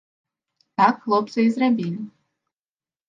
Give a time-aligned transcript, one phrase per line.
[0.81, 2.01] Так хлопцы і зрабілі.